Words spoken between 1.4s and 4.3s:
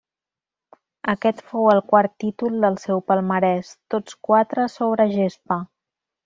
fou el quart títol del seu palmarès, tots